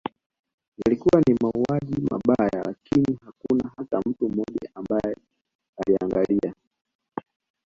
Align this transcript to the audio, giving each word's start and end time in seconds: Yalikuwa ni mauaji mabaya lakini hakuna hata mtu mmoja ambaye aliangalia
Yalikuwa 0.85 1.21
ni 1.27 1.35
mauaji 1.41 2.01
mabaya 2.11 2.63
lakini 2.63 3.19
hakuna 3.25 3.71
hata 3.77 3.99
mtu 4.09 4.29
mmoja 4.29 4.69
ambaye 4.75 5.15
aliangalia 5.77 6.53